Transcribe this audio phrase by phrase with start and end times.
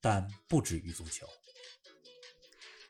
[0.00, 1.26] 但不止于足球。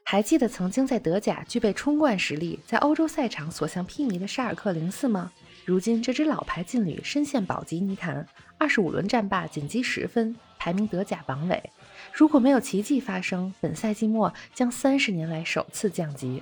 [0.05, 5.33] 还记得曾经在德甲具备冲冠实力，在欧洲赛场所向披靡的沙尔克零四吗？
[5.65, 8.25] 如今这支老牌劲旅深陷保级泥潭，
[8.57, 11.71] 二十五轮战罢，仅积十分，排名德甲榜尾。
[12.13, 16.41] 如果没有奇迹发生，本赛季末将三十年来首次降级。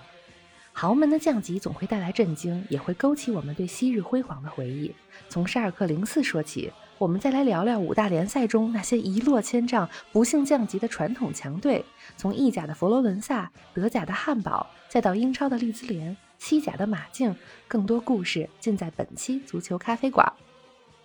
[0.75, 4.95] 豪门的降级总会带来震惊，也会勾起我们对昔日辉煌的回忆。
[5.31, 11.85] 从沙尔克零四说起，我们再来聊聊五大联赛中那些一落千丈、不幸降级的传统强队。
[12.17, 17.35] 从意甲的佛罗伦萨、德甲的汉堡，再到英超的利兹联、西甲的马竞，
[17.67, 20.33] 更多故事尽在本期足球咖啡馆。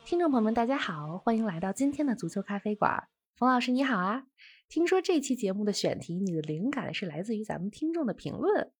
[0.06, 3.06] 听众朋友们，大家好，欢迎来到今天的足球咖啡馆。
[3.36, 4.26] 冯老师你好啊！
[4.70, 8.72] 听说这期节目的选题，你的灵感是来自于咱们听众的评论。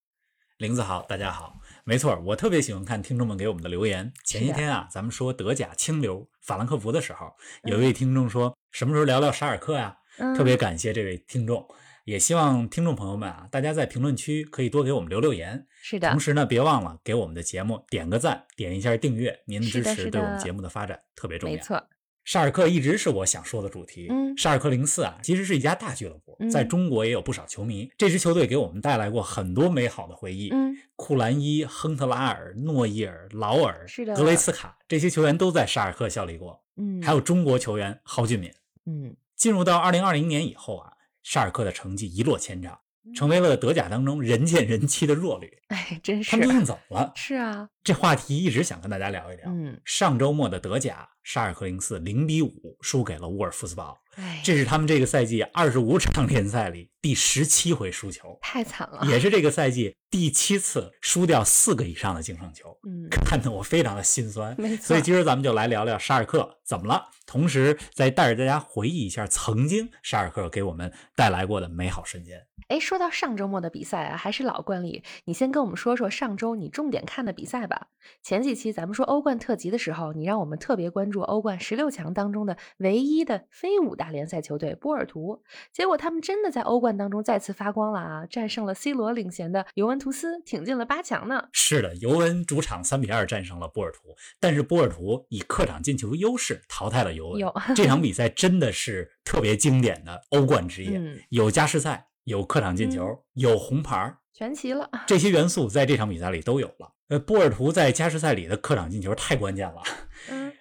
[0.60, 4.12] 林子好，大家好，没错，我特别喜欢看听众们给我们的留言。
[4.26, 7.32] 前些天啊，咱们说德甲清流法兰克福的时候，
[7.64, 9.96] 有一位听众说什么时候聊聊沙尔克呀？
[10.36, 11.66] 特别感谢这位听众，
[12.04, 15.66] 也希望听众朋友们啊，大家在评论区可以多给我们留留言。
[15.82, 21.56] 是的，同时呢，别忘了给我们的节目点个赞，点一下订阅，您的支持对我们节目的发展特别重要。
[21.56, 21.82] 没错。
[22.26, 24.08] 沙尔克一直是我想说的主题。
[24.10, 27.90] 嗯，沙尔克零四啊，其实是一家大俱乐部，在中国也有不少球迷。
[27.98, 30.50] 这支球队给我们带来过很多美好的回忆。
[30.52, 36.64] 嗯，库兰伊、亨特拉尔、诺伊尔、劳尔、格雷茨卡这些球员都在沙尔克效力过。
[36.78, 38.54] 嗯，还有中国球员蒿俊闵。
[38.86, 42.80] 嗯，进入到二零二零年以后啊，沙尔克的成绩一落千丈。
[43.16, 47.12] 成为了德甲当中人见人欺的弱旅，哎，真是他们究竟怎么了？
[47.16, 49.46] 是啊，这话题一直想跟大家聊一聊。
[49.48, 62.76] 嗯，上周末的德甲，沙尔克零四零比五输给了沃尔夫斯堡，哎，这是他们这个赛季二十五场联赛里第十七回输球，太惨了，也是这个赛季第七次输掉四个以上的净胜球。
[62.84, 64.58] 嗯，看得我非常的心酸。
[64.82, 72.44] 所以今儿咱们就来聊聊沙尔克怎么了，同时再带着大家回忆一下曾经沙尔克给我们带来过的美好瞬间。
[72.70, 77.88] 哎，说到上周末的比赛啊，还是老惯例，你先跟我们说说上周你重点看的比赛吧。
[78.22, 85.42] 前几期咱们说欧冠特辑的时候，你让我们特别关注欧冠十六强当中的唯一的非五大联赛球队波尔图，
[85.72, 91.50] 结果他们真的在欧冠当中再次发光了啊，战胜了 C 罗领衔的尤文图斯，挺进了八强呢。
[91.54, 97.54] 是的，尤文主场三比二战胜了波尔图，但是波尔图以客场进球优势淘汰了尤文。
[97.76, 102.08] 这场比赛真的是特别经典的欧冠之夜，嗯、有加时赛。
[102.26, 104.88] 有客场进球，嗯、有红牌，全齐了。
[105.08, 106.94] 这些元素在这场比赛里都有了。
[107.08, 109.82] 呃，波尔图在加时赛里的客场进球太关键了。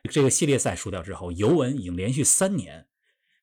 [0.04, 2.86] 嗯，这个系列赛输掉之后，尤文已经连续三年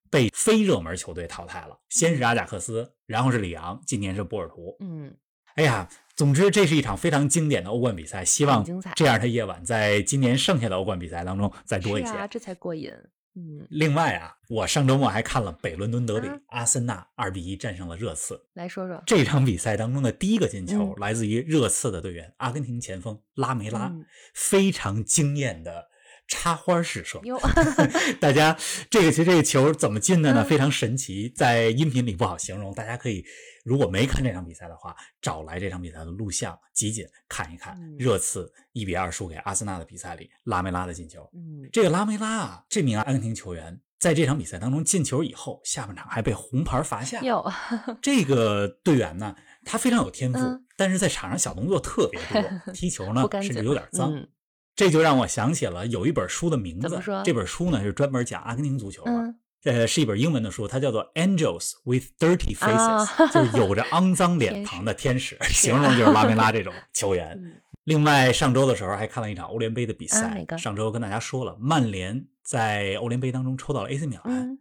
[0.10, 1.80] 被非热门球队淘汰了。
[1.90, 4.76] 先是阿贾克斯，然后是里昂，今年是波尔图。
[4.80, 5.16] 嗯，
[5.56, 8.24] 哎呀，总之这是一场非常经典的欧冠比赛。
[8.24, 12.92] 希望这样的夜晚在今年剩下的欧冠比赛当中再多一些，啊、这才过瘾。
[13.38, 18.40] 嗯，另外啊，我上周末还看了北伦敦德比，阿森纳二比一战胜了热刺。
[18.54, 25.90] 来说说这场比赛当中的第一个进球，嗯、来自于热刺的队员阿根廷前锋拉梅拉，嗯、非常惊艳的
[26.28, 27.20] 插花式射。
[27.24, 27.40] 哟，
[28.20, 28.58] 大家
[28.90, 30.44] 这个这个球怎么进的呢？
[30.44, 33.24] 嗯、非常神奇，在音频里不好形容，大家可以
[33.64, 37.76] 如果没看这场比赛的话，找来这场比赛的录像集锦看一看。
[37.80, 41.30] 嗯、热刺一比二输给阿森纳的比赛里，拉梅拉的进球。
[41.34, 47.22] 嗯，这个拉梅拉啊，这名阿根廷球员在这场比赛当中进球以后，下半场还被红牌罚下。
[47.22, 47.44] 有
[48.02, 52.44] 这个队员呢，他非常有天赋，嗯、但是在场上小动作特别多，
[52.74, 54.14] 踢球呢甚至有点脏。
[54.14, 54.28] 嗯、
[54.76, 57.00] 这就让我想起了有一本书的名字？
[57.24, 59.12] 这本书呢是专门讲阿根廷足球的。
[59.12, 67.32] 嗯呃，是一本英文的书，它叫做《Angels with Dirty Faces、啊》，就是有着肮脏脸庞的天使，形容就是拉梅拉这种球员。
[67.44, 67.54] 嗯、
[67.86, 70.46] 另外，上周的时候还看了一场欧联杯的比赛。
[70.50, 74.56] 啊、上周跟大家说了，曼联在欧联杯当中抽到了 AC 米兰。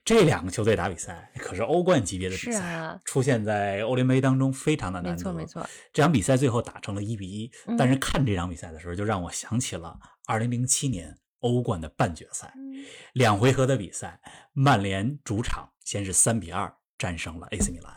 [0.00, 5.16] 嗯、这两个球队打比赛，可是欧冠级别的比赛，啊、出现在欧联杯当中非常的难得。
[5.16, 5.66] 没错没错。
[5.92, 11.16] 这场比赛最后打成了一比一、嗯，但是看这场比赛的时候，就让我想起了2007年。
[11.40, 12.52] 欧冠的半决赛，
[13.14, 14.20] 两回合的比赛，
[14.52, 17.94] 曼联主场先是三比二战胜了 AC 米兰。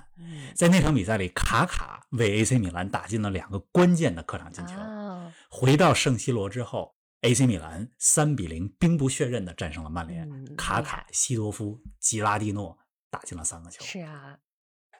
[0.55, 4.75] 在那场比赛里，卡卡为 AC 米兰打进了两个关键的客场进球。
[5.49, 10.29] 回到圣西罗之后，AC 米兰三比零兵不血刃的战胜了曼联。
[10.55, 12.77] 卡卡、西多夫、吉拉蒂诺
[13.09, 13.83] 打进了三个球。
[13.83, 14.37] 是啊，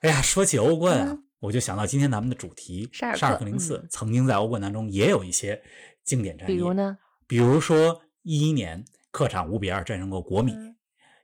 [0.01, 5.61] 哎呀，说起欧冠啊，嗯我就想到今天咱们的主题沙尔克零四嗯曾经在欧冠当中也有一些
[6.03, 6.97] 经典战役，比如呢？
[7.27, 10.77] 比如说一一年客场五比二战胜过国米嗯，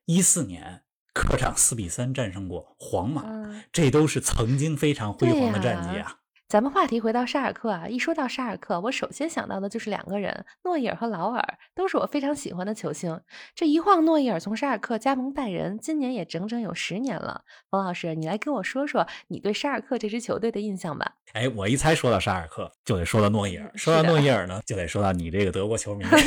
[0.03, 6.18] 一四、年客场四比三战胜过皇马，嗯，这都是曾经非常辉煌的战绩啊。
[6.49, 13.21] 咱们话题回到沙尔克啊，一说到沙尔克，我首先想到的就是两个人，诺伊尔和劳尔，都是我非常喜欢的球星。
[13.53, 17.43] 这一晃，诺伊尔从沙尔克加盟拜仁，今年也整整有十年了。
[17.69, 21.11] 冯老师，你来跟我说说你对沙尔克这支球队的印象吧。
[21.33, 26.03] 哎，我一猜说到沙尔克，就得说到诺伊尔；嗯说到诺伊尔呢，就得说到你这个德国球迷。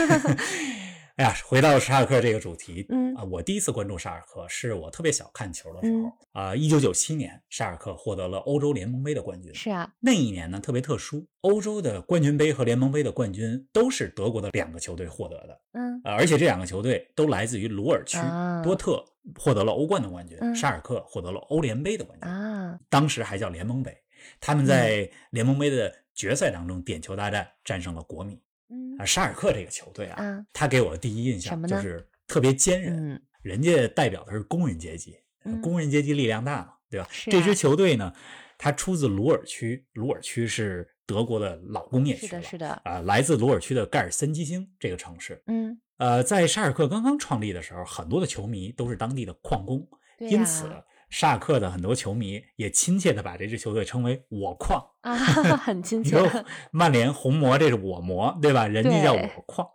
[1.17, 9.55] 哎呀，回到沙尔克这个主题，嗯啊，我第一次关注沙尔克是我特别小看球的时嗯候啊，一九九七年，沙尔克获得了欧洲联盟杯的冠军。
[9.55, 19.05] 是啊，那一年呢特别特殊，欧洲的冠军杯和联盟杯的冠军都是德国的两个球队获得的，嗯呃，而且这两个球队都来自于鲁尔区，啊多特
[19.39, 23.97] 获得了欧冠的冠军，嗯沙尔克获得了欧联杯的冠军，啊，当时还叫联盟杯。
[24.41, 28.41] 他们在联盟杯的决赛当中点球大战战胜了国米。
[28.73, 35.17] 嗯啊，沙尔克这个球队啊，啊，他给我的第一印象就是特别坚韧，嗯人家代表的是工人阶级，
[35.61, 37.09] 工人阶级力量大嘛，对吧？
[37.25, 38.13] 这支球队呢，
[38.57, 45.43] 它出自鲁尔区，鲁尔区是德国的老工业区了，是的，是的，啊、来自鲁尔区的盖尔森基兴这个城市。
[45.49, 49.85] 嗯，呃，在沙尔克刚刚创立的时候，很多的球迷都是当地的矿工，
[50.17, 54.83] 对因此呀沙尔克的很多球迷也亲切的把这支球队称为“我矿”。
[55.03, 55.15] 啊，
[55.61, 56.17] 很亲切，
[56.73, 58.67] 曼联红魔这是我魔，对吧？
[58.67, 59.69] 人家叫我矿。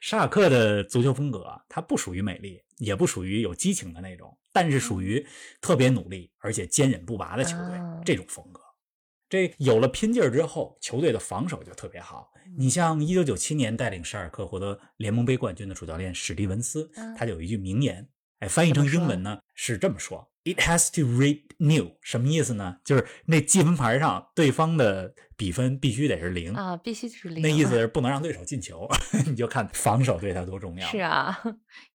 [0.00, 5.24] 沙尔克的足球风格啊，它不属于美丽，也不属于有激情的那种，但是属于
[5.60, 8.60] 特别努力而且坚韧不拔的球队、啊这种风格。
[9.28, 12.32] 这有了拼劲儿之后，球队的防守就特别好。
[12.58, 18.08] 你像一九九七年带领沙尔克获得联盟杯冠军的主教练史蒂文斯，嗯他就有一句名言，
[18.40, 22.78] 哎，翻译成英文呢是这么说：“It has to read new。”什么意思呢？
[22.84, 26.52] 就是那记分牌上对方的比分必须得是零。
[26.54, 28.88] 啊，必须是零，那意思是不能让对手进球，
[29.26, 30.86] 你就看防守对他多重要。
[30.88, 31.42] 是啊，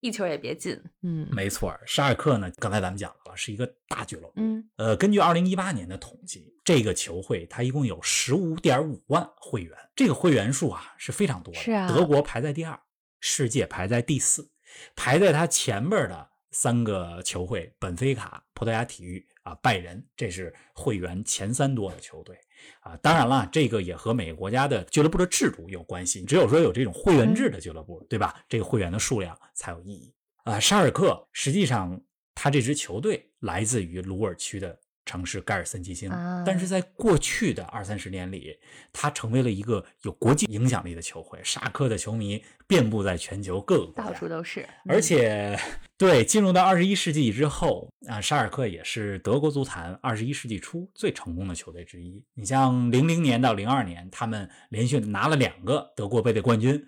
[0.00, 4.32] 一球也别进，嗯没错，沙尔克呢，刚才咱们讲了，是一个大俱乐部。
[4.36, 11.60] 嗯呃，根据二零一八年的统计，这个球会它一共有十五点五万会员，这个会员数啊是非常多的。
[11.60, 12.78] 是啊德国排在第二，
[13.20, 14.50] 世界排在第四，
[14.94, 16.28] 排在它前面的
[16.58, 22.34] 三个球会：本菲卡、葡萄牙体育啊、拜仁，这是会员前三多的球队
[22.80, 22.96] 啊。
[23.02, 26.24] 当然了，这个也和每个国家的俱乐部的制度有关系。
[26.24, 28.34] 只有说有这种会员制的俱乐部，对吧？
[28.48, 30.14] 这个会员的数量才有意义
[30.44, 30.58] 啊。
[30.58, 32.00] 沙尔克实际上，
[32.34, 38.58] 他这支球队来自于鲁尔区的城市盖尔森基兴，啊但是在过去的二三十年里，
[38.94, 41.38] 他成为了一个有国际影响力的球会。
[41.44, 45.60] 沙尔克的球迷遍布在全球各个国到，处都是，而嗯且，
[45.98, 52.22] 对进入到二十一世纪之后啊，沙尔克也是德国足坛二十一世纪初最成功的球队之一。
[52.34, 56.86] 你像零零年到零二年，他们连续拿了两个德国杯的冠军。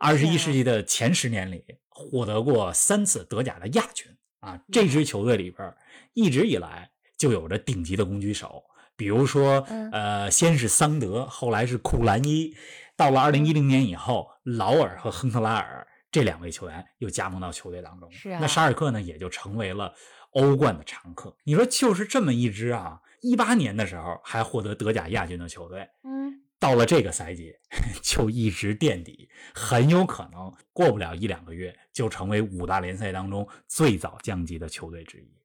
[0.00, 4.06] 二十一世纪的前十年里，获得过三次德甲的亚军
[4.40, 4.60] 啊。
[4.72, 5.74] 这支球队里边
[6.14, 8.62] 一直以来就有着顶级的攻击手，
[8.96, 12.54] 比如说嗯呃，先是桑德，后来是库兰伊，
[12.96, 15.86] 到了二零一零年以后，劳尔和亨特拉尔
[16.18, 18.10] 这两位球员又加盟到球队当中。
[18.10, 19.94] 是啊那沙尔克呢，也就成为了
[20.32, 21.36] 欧冠的常客。
[21.44, 27.54] 你说，就是这么一支啊，一八年的时候还获得德甲亚军的球队，嗯，到了这个赛季
[28.02, 35.37] 就一直垫底，很有可能过不了一两个月就成为五大联赛当中最早降级的球队之一。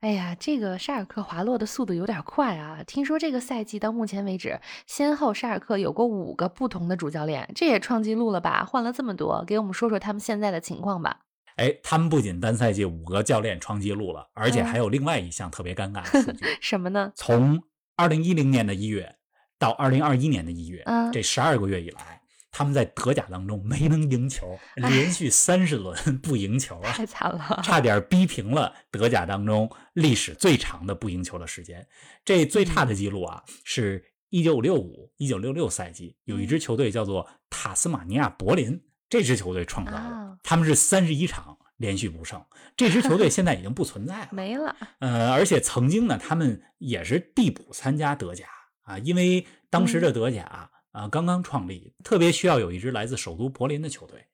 [0.00, 2.84] 哎呀，这个沙尔克滑落的速度有点快啊！
[2.86, 8.64] 听说这个赛季到目前为止，先后沙尔克有过五个不同的主教练，这也创纪录了吧？
[8.64, 11.22] 换了这么多，给我们说说他们现在的情况吧。
[11.56, 17.10] 哎，他们不仅单赛季五个教练创纪录了，而且嗯还有另外一项特别尴尬的数据： 什么呢？
[17.16, 17.60] 从
[17.96, 19.16] 二零一零年的一月
[19.58, 22.22] 到二零二一年的一月，嗯这十二个月以来，
[22.58, 26.90] 他们在德甲当中没能赢球，哎连续三十轮不赢球啊！
[26.90, 27.60] 太惨了。
[27.62, 31.86] 差点逼平了德甲当中历史最长的不赢球的时间。
[32.24, 42.44] 这最差的记录啊，是一九六五、一九六六赛季，有一支球队叫做塔斯马尼亚柏林，这支球队创造的啊，他们是三十一场连续不胜。
[42.76, 44.74] 这支球队现在已经不存在了， 没了。
[44.98, 48.46] 呃，而且曾经呢，他们也是递补参加德甲
[48.82, 54.26] 啊，因为当时的德甲啊刚刚创立，特别需要有一支来自首都柏林的球队，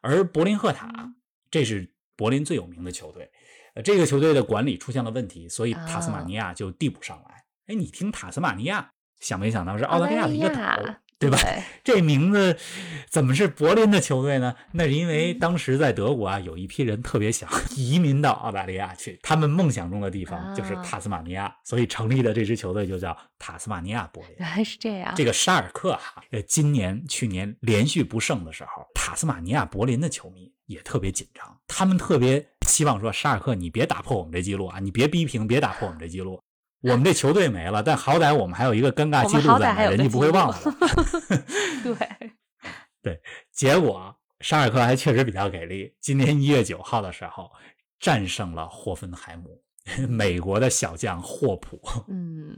[0.00, 1.14] 而柏林赫塔嗯
[1.50, 3.30] 这是柏林最有名的球队，
[3.74, 7.44] 呃，这个球队的管理出现了问题，所以啊塔斯马尼亚就递补上来。
[7.68, 10.96] 哎，你听塔斯马尼亚，想没想到是澳大利亚的一个岛？
[11.18, 11.38] 对吧？
[11.82, 12.56] 这名字
[13.08, 14.54] 怎么是柏林的球队呢？
[14.72, 24.36] 那是因为当时在德国啊，有一批人特别想 移民到澳大利亚去，他们梦想中的地方就是塔斯马尼亚，所以成立的这支球队就叫塔斯马尼亚柏林。
[24.38, 25.12] 原来是这样。
[25.16, 36.40] 这个沙尔克哈，呃，今年、去年连续不胜的时候，塔斯马尼亚柏林的球迷也特别紧张，他们特别希望说沙尔克，你别打破我们这记录啊，你别逼平，别打破我们这记录。
[36.80, 40.56] 我们这球队没了，但好歹我们还有一个尴尬记录在，人家不会忘了。
[41.82, 41.96] 对
[43.02, 43.20] 对，
[43.52, 45.92] 结果沙尔克还确实比较给力。
[46.00, 47.50] 今年一月九号的时候，
[47.98, 49.60] 战胜了霍芬海姆，
[50.08, 52.56] 美国的小将霍普，嗯，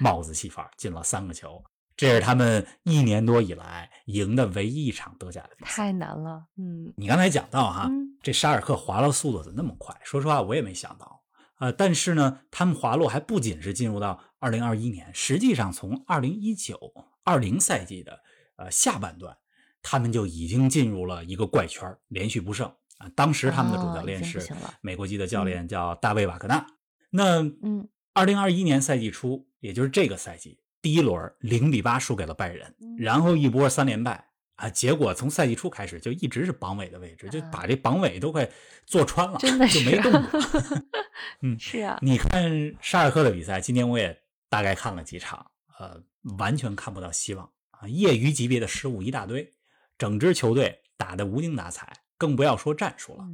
[0.00, 1.62] 帽子戏法进了三个球，
[1.96, 5.70] 这是他们一年多以来赢的唯一一场德甲的比赛。
[5.70, 6.92] 太难了，嗯。
[6.96, 7.88] 你刚才讲到哈，
[8.20, 9.94] 这沙尔克滑落速度怎么那么快？
[10.02, 11.20] 说实话，我也没想到。
[11.58, 16.78] 呃，但是呢，他们滑落还不仅是进入到二零二一年，实际上从二零一九
[17.22, 18.20] 二零赛季的
[18.56, 19.36] 呃下半段，
[19.82, 22.66] 他们就已经进入了一个怪圈，连续不胜
[22.98, 23.08] 啊。
[23.14, 24.40] 当时他们的主教练是
[24.80, 26.66] 美国籍的教练，叫大卫瓦格纳。
[27.10, 34.28] 那嗯，二零二一年赛季初，也就是这个赛季第一轮零比八输给了拜仁，然后一波三连败。
[34.56, 34.68] 啊！
[34.70, 38.48] 结果从赛季初开始就一直是榜尾的位置，就把这榜尾都快
[38.86, 40.40] 坐穿了，真的就没动过。
[41.42, 41.98] 嗯， 是啊。
[42.00, 44.16] 你看沙尔克的比赛，今天我也
[44.48, 45.44] 大概看了几场，
[45.78, 46.00] 呃，
[46.38, 47.88] 完全看不到希望啊！
[47.88, 49.52] 业余级别的失误一大堆，
[49.98, 53.24] 整支球队打得无精打采，更不要说战术了。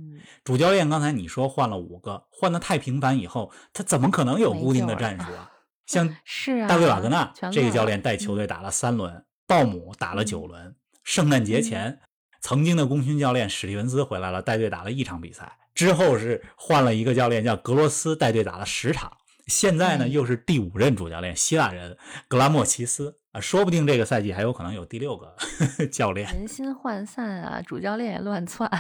[0.43, 5.51] 主教练刚才你说换了五个，换的太频繁，以后他怎么可能有固定的战术啊？
[5.87, 10.75] 像是啊，大卫瓦格纳这个教练带球队打了三轮，鲍姆打了九轮。
[11.05, 12.01] 圣诞节前，
[12.41, 15.59] 曾经的功勋教练史蒂文斯回来了，带队打了一场比赛。
[15.75, 19.13] 之后是换了一个教练，叫格罗斯，带队打了十场。
[19.47, 21.97] 现在呢，又是第五任主教练，希腊人
[22.29, 25.35] 格拉莫奇斯啊，说不定这个赛季还有可能有第六个
[25.91, 26.33] 教练。
[26.33, 28.71] 人心涣散啊，主教练也乱窜。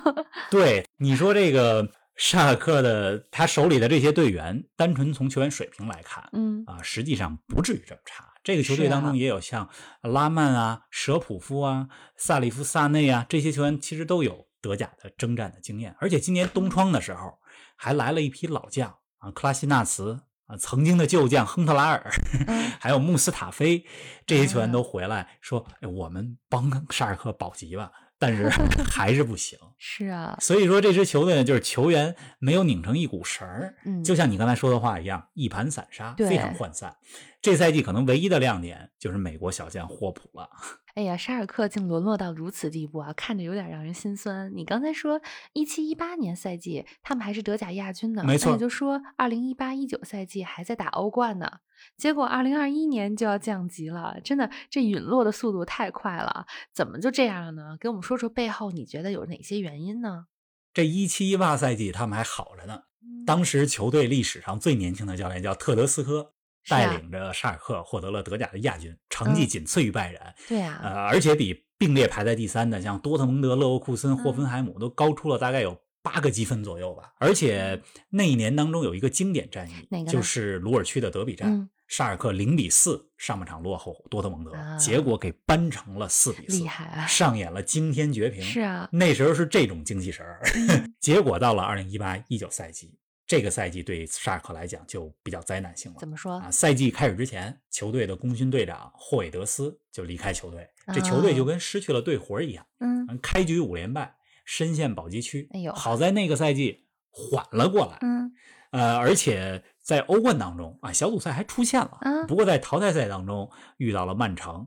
[0.50, 1.90] 对，你说这个。
[2.16, 8.29] 沙尔克的他手里的这些队员，单纯从球员水平来看，嗯啊，实际上不至于这么差。
[8.42, 9.68] 这个球队当中也有像
[10.02, 15.94] 拉曼啊、舍普夫啊、萨里夫萨内啊这些球员，其实都有德甲的征战的经验。
[16.00, 17.38] 而且今年冬窗的时候，
[17.76, 22.10] 还来了一批老将啊，克拉西纳茨啊，曾经的旧将亨特拉尔，
[22.80, 23.84] 还有穆斯塔菲
[24.26, 28.48] 这些球员都回来说：“哎，我们帮沙尔克保级吧。”但是
[28.84, 36.94] 还是不行，是啊，所以说这支球队呢，就是球员没有拧成一股绳儿，嗯，就像你刚才说的话一样，一盘散沙，非常涣散。
[37.40, 40.50] 这赛季可能唯一的亮点就是美国小将霍普了。
[40.94, 44.52] 哎呀，沙尔克竟沦落到如此地步啊，看着有点让人心酸。
[44.54, 45.22] 你刚才说
[45.54, 51.60] 一七一八年赛季他们还是德甲亚军呢，没错，也就说二零一八一九赛季还在打欧冠呢。
[51.96, 57.76] 结果二零二一年就要降级了，真的这陨落的速度太快了，怎么就这样了呢？
[57.80, 60.26] 给我们说说背后你觉得有哪些原因呢？
[60.72, 62.82] 这一七一八赛季他们还好着呢，
[63.26, 66.32] 当时球队历史上最年轻的教练叫特德斯科。
[66.68, 70.20] 带领着沙尔克获得了德甲的亚军，成绩仅次于拜仁。
[70.46, 77.12] 对啊，呃，而且比并列排在第三的像多特蒙德、勒沃库森、霍芬海姆都高出了大概有八个积分左右吧。
[77.18, 87.06] 而且那一年当中有一个经典战役，就是鲁尔区的德比战，沙尔克零比四上半场落后多特蒙德，结果给扳成了四比四，厉害啊！
[87.06, 88.42] 上演了惊天绝平。
[88.42, 90.40] 是啊，那时候是这种精气神儿。
[91.00, 92.94] 结果到了二零一八一九赛季。
[93.26, 95.98] 这个赛季对沙尔克来讲就比较灾难性了。
[96.00, 96.50] 怎么说啊？
[96.50, 102.66] 赛季开始之前，球队的功勋队长霍韦德斯就离开球队，这球队就跟失去了队魂一样。
[102.80, 104.12] 嗯，开局五连败，
[104.50, 105.48] 深陷保级区。
[105.52, 107.98] 哎呦，好在那个赛季缓了过来。
[108.00, 108.32] 嗯，
[108.72, 111.98] 呃，而且在欧冠当中啊，小组赛还出现了。
[112.00, 114.66] 嗯，不过在淘汰赛当中遇到了曼城，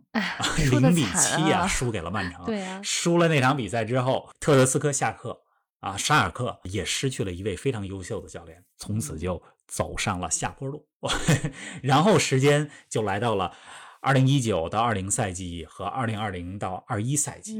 [0.72, 2.46] 零比七啊，输给了曼城。
[2.46, 5.42] 对啊，输了那场比赛之后，特德斯科下课。
[5.82, 10.88] 啊，沙尔克也失去了一位非常优秀的教练，从此就走上了下坡路。
[11.84, 13.52] 然后时间就来到了
[14.00, 17.60] 二零一九到二零赛季和二零二零到二一赛季，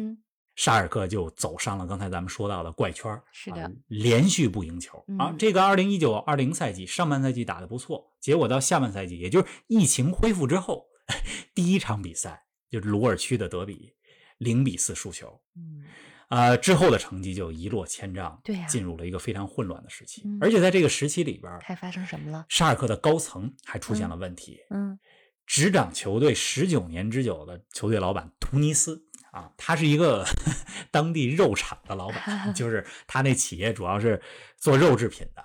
[0.56, 5.34] 沙尔克就走上了刚才咱们说到的怪圈是的，连续不赢球啊。
[5.38, 10.86] 这个二零一九二零赛季上半赛季打得不错，结果到下半赛季，也就是疫情恢复之后，
[11.56, 13.94] 第一场比赛就是鲁尔区的德比，
[14.38, 15.42] 零比四输球。
[15.56, 15.84] 嗯。
[16.30, 20.24] 啊，之后的成绩就一落千丈，对呀，进入了一个非常混乱的时期。
[20.42, 22.44] 而且在这个时期里边，还发生什么了？
[22.50, 24.58] 沙尔克的高层还出现了问题。
[24.72, 24.98] 嗯，
[25.46, 30.24] 执掌球队十九年之久的球队老板图尼斯啊，他是一个
[30.92, 34.22] 当地肉厂的老板， 就是他那企业主要是
[34.58, 35.44] 做肉制品的。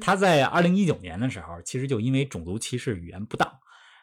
[0.00, 3.46] 他在二零一九年的时候，其实就因为种族歧视、语言不当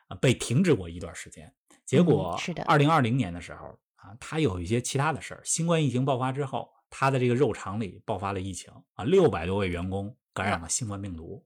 [0.08, 1.52] 啊，被停止过一段时间。
[1.84, 5.42] 结果是的二零二零年的时候啊，他有一些其他的事儿。
[5.44, 11.44] 新冠疫情爆发之后，他的这个肉厂里爆发了疫情啊，六百多位员工感染了新冠病毒。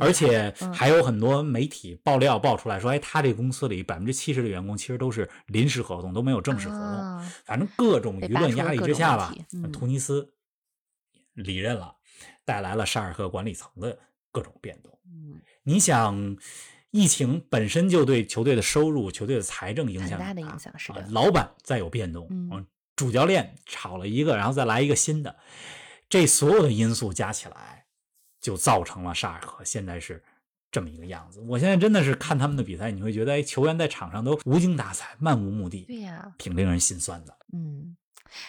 [0.00, 6.82] 而且嗯还有很多媒体爆料爆出来说，哎，他这公司里百分之七十的员工其实都是临时合同，都没有正式合同。
[6.82, 10.32] 啊反正各种舆论压力之下吧被扒出了各种问题嗯，突尼斯
[11.34, 11.94] 离任了，
[12.44, 13.98] 带来了沙尔克管理层的
[14.32, 14.98] 各种变动。
[15.06, 16.36] 嗯，你想，
[16.90, 25.36] 疫情本身就对球队的收入、球队的财政影响很大的影响是的啊老板再有变动，嗯主教练炒了一个，然后再来一个新的，
[26.08, 27.84] 这所有的因素加起来，
[28.40, 30.22] 就造成了沙尔克现在是
[30.70, 31.40] 这么一个样子。
[31.48, 37.34] 我现在真的是看他们的比赛，你会觉得，哎，球员在场上都无精打采、漫无目的，对呀，挺令人心酸的。
[37.52, 37.96] 嗯，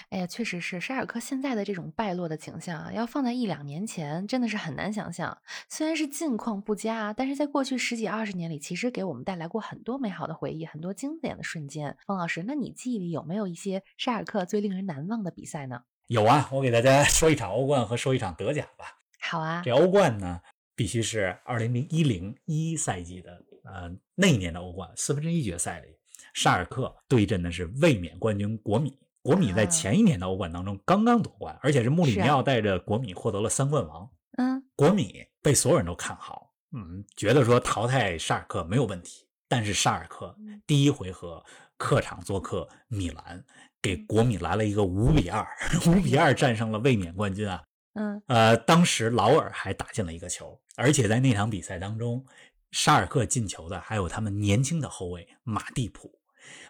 [0.09, 5.37] 哎呀，确实是沙尔克现在的这种败落的景象啊，要放在一两年前，真的是很难想象。
[5.69, 11.97] 虽然是近况不佳啊，但是在过去十几二十年里，其实给我们带来过很多美好的回忆，很多经典的瞬间。
[12.05, 15.83] 方老师，那你记忆里有没有一些沙尔克最令人难忘的比赛呢？
[16.07, 18.98] 有啊，我给大家说一场欧冠和说一场德甲吧。
[19.29, 20.41] 好啊这，欧冠呢，
[20.75, 23.31] 必须是二零零一零一赛季的，
[23.63, 25.87] 呃，那一年的欧冠四分之一决赛里，
[26.33, 28.97] 沙尔克对阵的是卫冕冠军国米。
[29.21, 34.09] 国米在啊前一年的欧冠当中刚刚夺冠，而且是穆里尼奥带着国米获得了三冠王。
[34.39, 39.27] 嗯，国米被所有人都看好，嗯，觉得说淘汰沙尔克没有问题。
[39.47, 41.43] 但是沙尔克嗯第一回合
[41.77, 43.43] 客场做客米兰，
[43.79, 45.45] 给国米来了一个五比二，
[45.85, 47.61] 五比二战胜了卫冕冠军啊！
[47.99, 52.25] 嗯，呃，当时劳尔还打进了一个球，而且在那场比赛当中，
[52.71, 56.17] 沙尔克进球的还有他们年轻的后卫马蒂普。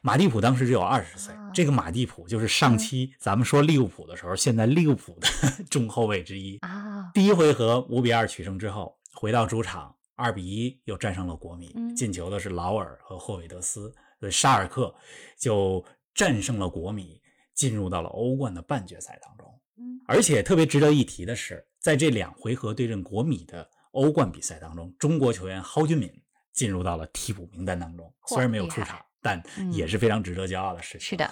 [0.02, 5.28] 马蒂普当时只有二十岁啊，这个马蒂普就是上嗯期咱们说利物浦的时候，现在利物浦的
[5.70, 6.58] 中后卫之一。
[6.62, 14.94] 啊，第一回合五比二取胜之后，回到主场二比一又战胜了国米，嗯进球的是劳尔和霍韦德斯，所以沙尔克
[15.38, 17.22] 就战胜了国米，
[17.54, 19.59] 进入到了欧冠的半决赛当中。
[19.80, 26.12] 嗯，而且特别值得一提的是，在这两回合对阵国米的欧冠比赛当中，中国球员蒿俊闵
[26.54, 31.08] 进入到了替补名单当中，虽然没有出场，但嗯也是非常值得骄傲的事情。
[31.10, 31.32] 是的，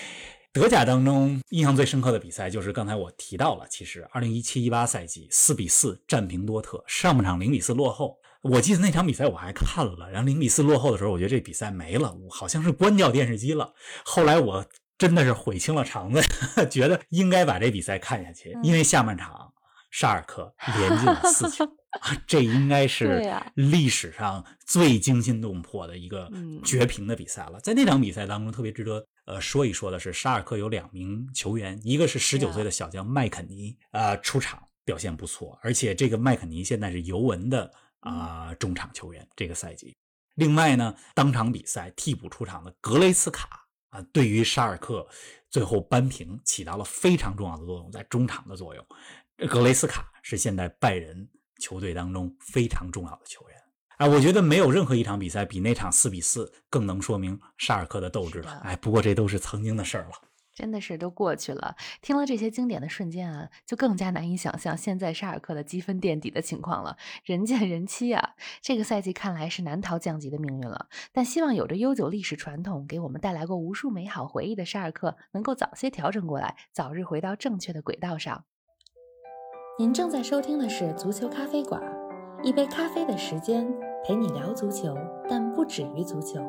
[0.52, 8.18] 德甲当中印象最深刻的比赛就是刚才我提到了，其实二零一七一八赛季四比四战平多特，上半场零比四落后。
[8.42, 13.74] 我记得那场比赛我还看了，然后零比四落后的时候，我觉得这比赛没了，我好像是关掉电视机了。
[14.04, 14.64] 后来我
[14.98, 16.22] 真的是悔青了肠子，
[16.70, 19.52] 觉得应该把这比赛看下去，嗯因为下半场
[19.90, 21.64] 沙尔克连进了四球，
[22.00, 23.22] 啊这应该是
[23.54, 27.60] 历史上最惊心动魄的一个嗯绝平的比赛了。
[27.60, 39.96] 在那场比赛当中，特别值得呃说一说的是，沙尔克有两名球员，一个是十九岁的小将麦肯尼，呃，出场表现不错，而且这个麦肯尼现在是尤文的啊、中场球员，这个赛季。
[40.34, 43.65] 另外呢，当场比赛替补出场的格雷斯卡
[43.96, 45.06] 啊，对于沙尔克
[45.48, 48.86] 最后扳平起到了非常重要的作用，在中场的作用。
[49.48, 51.26] 格雷斯卡是现在拜仁
[51.58, 53.56] 球队当中非常重要的球员。
[53.96, 58.50] 哎，我觉得没有任何一场比赛比那场四比四更能说明沙尔克的斗志了。
[58.62, 60.10] 哎，不过这都是曾经的事儿了。
[60.56, 61.76] 真的是都过去了。
[62.00, 66.96] 听了这些经典的瞬间啊，就更加难以想象现在沙尔克的积分垫底的情况了。
[67.22, 68.30] 人见人欺啊，
[68.62, 70.88] 这个赛季看来是难逃降级的命运了。
[71.12, 78.44] 但希望有着悠久历史传统，给我们带来过无数美好回忆的沙尔克，能够早些调整过来，早日回到正确的轨道上。
[79.78, 81.82] 您正在收听的是足球咖啡馆，
[82.42, 83.70] 一杯咖啡的时间
[84.06, 84.96] 陪你聊足球，
[85.28, 86.40] 但不止于足球。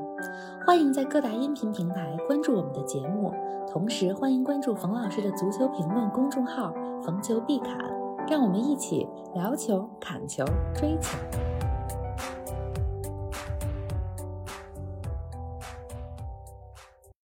[0.63, 3.33] 欢迎在各大音频平台关注我们的节目，
[3.67, 6.71] 同时欢迎关注冯老师的足球评论公众号
[7.03, 7.75] “冯球必砍”，
[8.29, 11.17] 让我们一起聊球、砍球、追球。